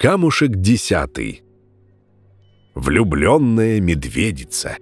[0.00, 1.42] Камушек десятый.
[2.76, 4.76] Влюбленная медведица.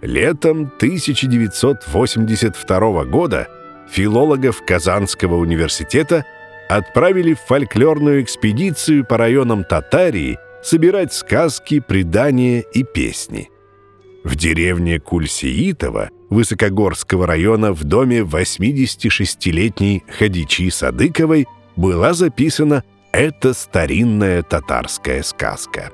[0.00, 3.48] Летом 1982 года
[3.90, 6.24] филологов Казанского университета
[6.70, 13.50] отправили в фольклорную экспедицию по районам Татарии собирать сказки, предания и песни.
[14.24, 21.46] В деревне Кульсиитово Высокогорского района в доме 86-летней Хадичи Садыковой–
[21.76, 25.90] была записана эта старинная татарская сказка.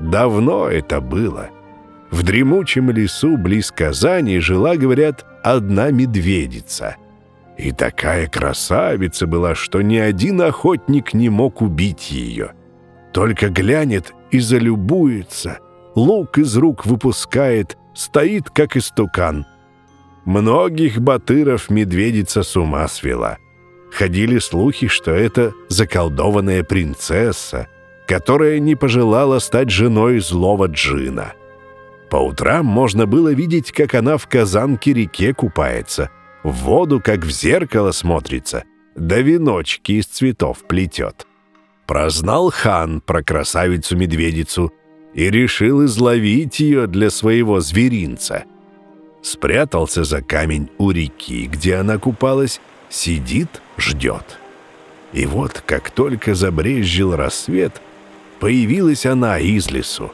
[0.00, 1.50] Давно это было.
[2.10, 6.96] В дремучем лесу близ Казани жила, говорят, одна медведица.
[7.56, 12.52] И такая красавица была, что ни один охотник не мог убить ее.
[13.12, 15.58] Только глянет и залюбуется,
[15.94, 19.46] лук из рук выпускает, стоит, как истукан.
[20.24, 23.38] Многих батыров медведица с ума свела—
[23.92, 27.68] Ходили слухи, что это заколдованная принцесса,
[28.06, 31.34] которая не пожелала стать женой злого джина.
[32.10, 36.10] По утрам можно было видеть, как она в казанке-реке купается,
[36.42, 38.64] в воду, как в зеркало смотрится,
[38.96, 41.26] да веночки из цветов плетет.
[41.86, 44.72] Прознал хан про красавицу-медведицу
[45.12, 48.44] и решил изловить ее для своего зверинца.
[49.22, 52.60] Спрятался за камень у реки, где она купалась,
[52.92, 54.38] сидит, ждет.
[55.12, 57.80] И вот, как только забрезжил рассвет,
[58.38, 60.12] появилась она из лесу.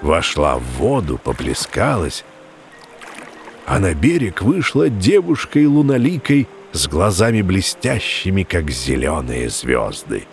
[0.00, 2.24] Вошла в воду, поплескалась,
[3.66, 10.26] а на берег вышла девушкой луналикой с глазами блестящими, как зеленые звезды.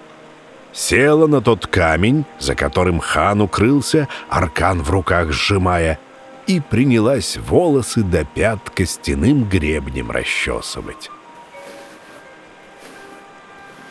[0.71, 5.99] Села на тот камень, за которым хан укрылся, аркан в руках сжимая,
[6.47, 11.09] и принялась волосы до пят костяным гребнем расчесывать.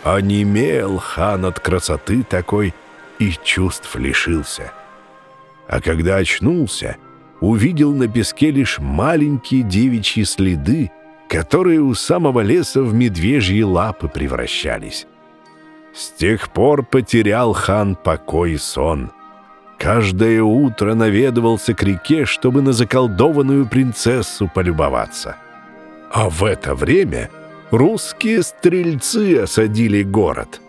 [0.03, 2.75] Онемел хан от красоты такой
[3.19, 4.73] и чувств лишился.
[5.67, 6.97] А когда очнулся,
[7.41, 10.91] увидел на песке лишь маленькие девичьи следы,
[11.29, 15.07] которые у самого леса в медвежьи лапы превращались.
[15.95, 19.11] С тех пор потерял хан покой и сон—
[19.85, 25.37] Каждое утро наведывался к реке, чтобы на заколдованную принцессу полюбоваться.
[26.11, 27.29] А в это время
[27.71, 30.63] русские стрельцы осадили город.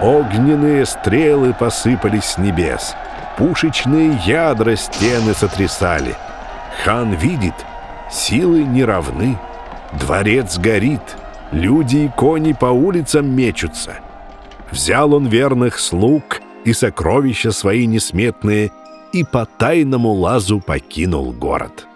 [0.00, 2.94] Огненные стрелы посыпались с небес,
[3.36, 6.16] пушечные ядра стены сотрясали.
[6.84, 7.66] Хан видит,
[8.10, 9.36] силы не равны,
[9.92, 11.02] дворец горит,
[11.52, 13.96] люди и кони по улицам мечутся.
[14.70, 18.70] Взял он верных слуг— и сокровища свои несметные,
[19.12, 21.86] и по тайному лазу покинул город.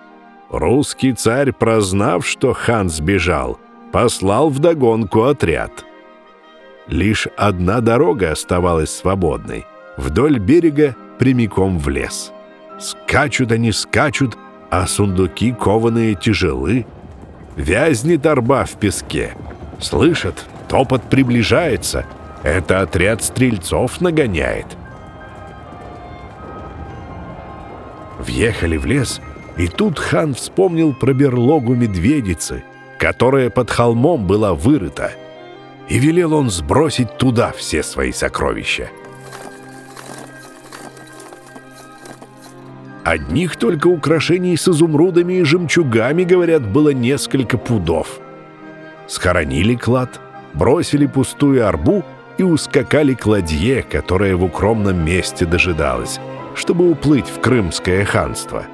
[0.51, 3.59] Русский царь, прознав, что хан сбежал,
[3.93, 5.85] послал вдогонку отряд.
[6.89, 12.33] Лишь одна дорога оставалась свободной, вдоль берега прямиком в лес.
[12.79, 14.37] Скачут они, скачут,
[14.71, 16.87] а сундуки кованые тяжелы.
[17.57, 19.35] Вязнет арба в песке.
[19.79, 22.07] Слышат, топот приближается—
[22.43, 24.67] это отряд стрельцов нагоняет.
[28.19, 29.21] Въехали в лес,
[29.57, 32.65] и тут хан вспомнил про берлогу медведицы,
[32.99, 35.13] которая под холмом была вырыта,
[35.89, 38.89] и велел он сбросить туда все свои сокровища.
[43.05, 48.21] Одних только украшений с изумрудами и жемчугами, говорят, было несколько пудов.
[49.09, 50.21] Схоронили клад,
[50.55, 52.05] бросили пустую арбу—
[52.39, 56.21] и ускакали к ладье, которая в укромном месте дожидалась,
[56.55, 58.67] чтобы уплыть в Крымское ханство.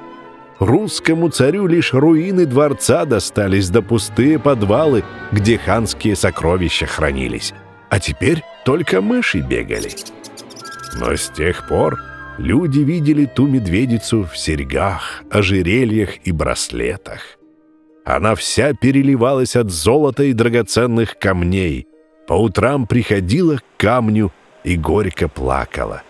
[0.59, 7.53] Русскому царю лишь руины дворца достались да пустые подвалы, где ханские сокровища хранились.
[7.89, 9.89] А теперь только мыши бегали.
[10.99, 11.97] Но с тех пор
[12.37, 17.21] люди видели ту медведицу в серьгах, ожерельях и браслетах.
[18.05, 21.87] Она вся переливалась от золота и драгоценных камней,
[22.29, 24.31] по утрам приходила к камню
[24.63, 26.03] и горько плакала.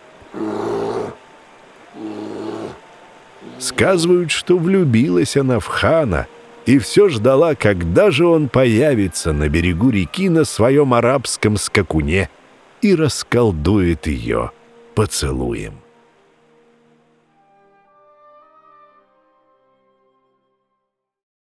[3.57, 6.27] Сказывают, что влюбилась она в хана
[6.65, 12.29] и все ждала, когда же он появится на берегу реки на своем арабском скакуне
[12.81, 14.51] и расколдует ее
[14.95, 15.75] поцелуем.